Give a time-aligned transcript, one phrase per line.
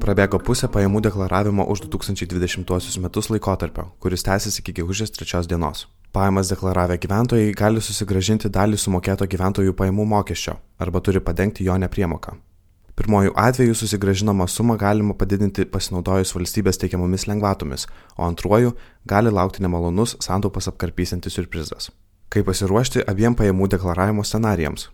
[0.00, 5.82] Prabėgo pusė pajamų deklaravimo už 2020 metus laikotarpio, kuris tęsiasi iki gegužės 3 dienos.
[6.16, 12.32] Pajamas deklaravę gyventojai gali susigražinti dalį sumokėto gyventojų pajamų mokesčio arba turi padengti jo nepriemoką.
[12.96, 17.84] Pirmojų atveju susigražinamą sumą galima padidinti pasinaudojus valstybės teikiamomis lengvatomis,
[18.16, 18.72] o antruoju
[19.04, 21.90] gali laukti nemalonus santaupas apkarpysiantis surprizas.
[22.32, 24.88] Kaip pasiruošti abiem pajamų deklaravimo scenarijams?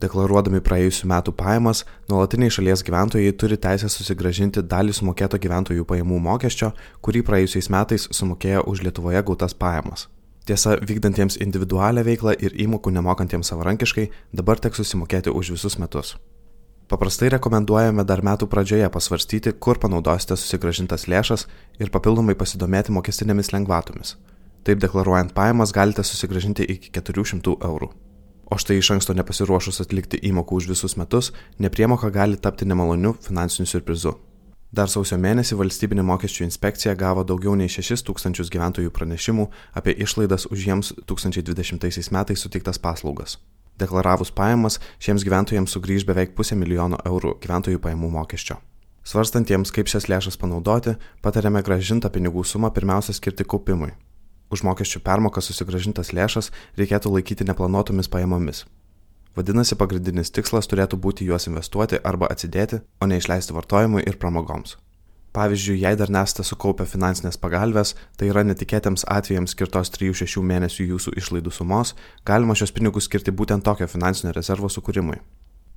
[0.00, 6.72] Deklaruodami praėjusių metų pajamas, nuolatiniai šalies gyventojai turi teisę susigražinti dalį sumokėto gyventojų pajamų mokesčio,
[7.04, 10.08] kurį praėjusiais metais sumokėjo už Lietuvoje gautas pajamas.
[10.48, 16.16] Tiesa, vykdantiems individualią veiklą ir įmokų nemokantiems savarankiškai dabar teks susimokėti už visus metus.
[16.90, 21.46] Paprastai rekomenduojame dar metų pradžioje pasvarstyti, kur panaudosite susigražintas lėšas
[21.80, 24.16] ir papildomai pasidomėti mokestinėmis lengvatomis.
[24.66, 27.92] Taip deklaruojant pajamas galite susigražinti iki 400 eurų.
[28.52, 33.64] O štai iš anksto nepasiruošus atlikti įmokų už visus metus, nepriemoka gali tapti nemaloniu finansiniu
[33.70, 34.12] surprizu.
[34.76, 39.48] Dar sausio mėnesį valstybinė mokesčių inspekcija gavo daugiau nei 6 tūkstančius gyventojų pranešimų
[39.80, 43.38] apie išlaidas už jiems 2020 metais suteiktas paslaugas.
[43.80, 48.60] Deklaravus pajamas, šiems gyventojams sugrįž beveik pusę milijono eurų gyventojų pajamų mokesčio.
[49.00, 53.94] Svarstantiems, kaip šias lėšas panaudoti, patarėme gražintą pinigų sumą pirmiausia skirti kaupimui,
[54.52, 58.64] už mokesčių permoką susigražintas lėšas reikėtų laikyti neplanuotomis pajamomis.
[59.32, 64.76] Vadinasi, pagrindinis tikslas turėtų būti juos investuoti arba atsidėti, o ne išleisti vartojimui ir pramogoms.
[65.32, 71.14] Pavyzdžiui, jei dar nesate sukaupę finansinės pagalbės, tai yra netikėtiems atvejams skirtos 3-6 mėnesių jūsų
[71.22, 71.94] išlaidų sumos,
[72.28, 75.22] galima šios pinigus skirti būtent tokio finansinio rezervo sukūrimui.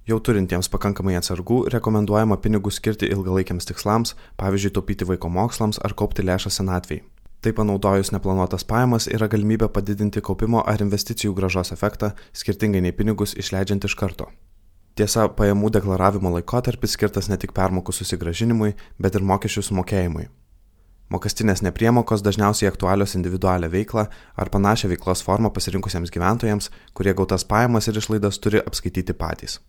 [0.06, 6.28] Jau turintiems pakankamai atsargų rekomenduojama pinigus skirti ilgalaikiams tikslams, pavyzdžiui, taupyti vaiko mokslams ar kaupti
[6.28, 7.14] lėšą senatvėjai.
[7.45, 13.35] Tai panaudojus neplanuotas pajamas yra galimybė padidinti kaupimo ar investicijų gražos efektą, skirtingai nei pinigus
[13.38, 14.25] išleidžiant iš karto.
[14.97, 20.25] Tiesa, pajamų deklaravimo laikotarpis skirtas ne tik permokų susigražinimui, bet ir mokesčių sumokėjimui.
[21.13, 24.07] Mokestinės nepriemokos dažniausiai aktualios individualią veiklą
[24.41, 29.59] ar panašią veiklos formą pasirinkusiems gyventojams, kurie gautas pajamas ir išlaidas turi apskaityti patys.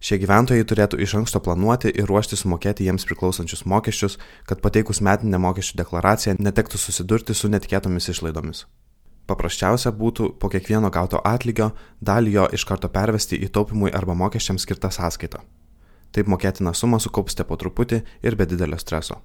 [0.00, 4.16] Šie gyventojai turėtų iš anksto planuoti ir ruošti sumokėti jiems priklausančius mokesčius,
[4.48, 8.64] kad pateikus metinę mokesčių deklaraciją netektų susidurti su netikėtomis išlaidomis.
[9.28, 14.64] Paprasčiausia būtų po kiekvieno gauto atlygio dalį jo iš karto pervesti į taupimui arba mokesčiams
[14.64, 15.44] skirtą sąskaitą.
[16.16, 19.20] Taip mokėtiną sumą sukaupsite po truputį ir be didelio streso.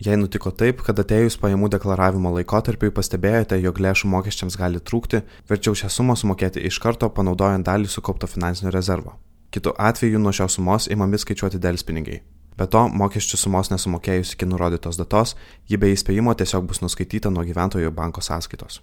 [0.00, 5.76] Jei nutiko taip, kad atėjus pajamų deklaravimo laikotarpiui pastebėjote, jog lėšų mokesčiams gali trūkti, verčiau
[5.76, 9.20] šią sumą sumokėti iš karto panaudojant dalį sukaupto finansinio rezervo.
[9.50, 12.20] Kitu atveju nuo šios sumos įmami skaičiuoti delspinigiai.
[12.58, 15.34] Be to, mokesčių sumos nesumokėjus iki nurodytos datos,
[15.66, 18.78] ji be įspėjimo tiesiog bus nuskaityta nuo gyventojų banko sąskaitos.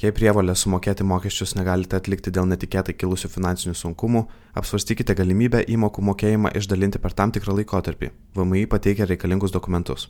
[0.00, 4.22] Jei prievalę sumokėti mokesčius negalite atlikti dėl netikėtai kilusių finansinių sunkumų,
[4.56, 8.10] apsvarstykite galimybę įmokų mokėjimą išdalinti per tam tikrą laikotarpį.
[8.36, 10.08] VMI pateikia reikalingus dokumentus.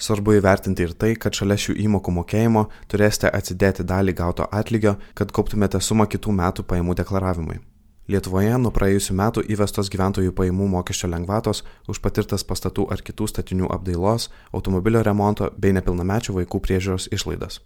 [0.00, 5.34] Svarbu įvertinti ir tai, kad šalia šių įmokų mokėjimo turėsite atsidėti dalį gauto atlygio, kad
[5.34, 7.60] kauptumėte sumą kitų metų pajamų deklaravimui.
[8.10, 11.60] Lietuvoje nuo praėjusių metų įvestos gyventojų pajamų mokesčio lengvatos
[11.92, 17.60] už patirtas pastatų ar kitų statinių apdailos, automobilio remonto bei nepilnamečių vaikų priežiūros išlaidas.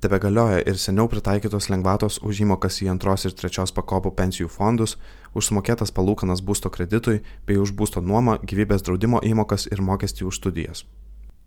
[0.00, 4.96] Tebe galioja ir seniau pritaikytos lengvatos už įmokas į antros ir trečios pakopų pensijų fondus,
[5.36, 10.40] už sumokėtas palūkanas būsto kreditui bei už būsto nuomą, gyvybės draudimo įmokas ir mokestį už
[10.40, 10.86] studijas.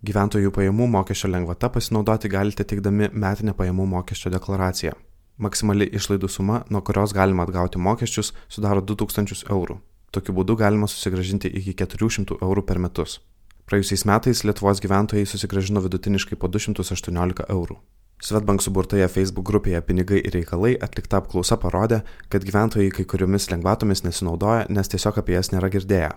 [0.05, 4.93] Gyventojų pajamų mokesčio lengvata pasinaudoti galite teikdami metinę pajamų mokesčio deklaraciją.
[5.37, 9.77] Maksimali išlaidų suma, nuo kurios galima atgauti mokesčius, sudaro 2000 eurų.
[10.11, 13.19] Tokiu būdu galima susigražinti iki 400 eurų per metus.
[13.67, 17.77] Praėjusiais metais Lietuvos gyventojai susigražino vidutiniškai po 218 eurų.
[18.23, 21.99] Svetbank suburtoje Facebook grupėje Pinigai ir reikalai atlikta apklausa parodė,
[22.33, 26.15] kad gyventojai kai kuriomis lengvatomis nesinaudoja, nes tiesiog apie jas nėra girdėję.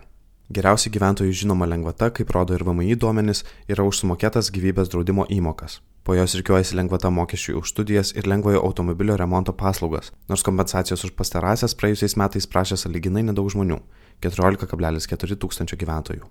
[0.51, 5.83] Geriausiai gyventojų žinoma lengvata, kaip rodo ir VMI duomenys, yra užsumokėtas gyvybės draudimo įmokas.
[6.05, 11.13] Po jos rikiuojasi lengvata mokesčiui už studijas ir lengvojo automobilio remonto paslaugas, nors kompensacijos už
[11.13, 13.81] pastarąsias praėjusiais metais prašė saliginai nedaug žmonių-
[14.25, 16.25] 14,4 tūkstančio gyventojų.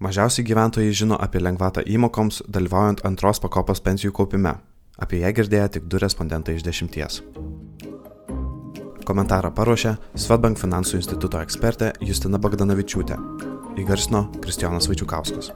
[0.00, 4.58] Mažiausiai gyventojai žino apie lengvatą įmokoms dalyvaujant antros pakopos pensijų kaupime.
[4.98, 7.22] Apie ją girdėjo tik du respondentai iš dešimties.
[9.06, 13.16] Komentarą paruošė Svetbank finansų instituto ekspertė Justina Bagdanavičiūtė.
[13.78, 15.52] Įgarsino Kristijonas Vaičiukauskas.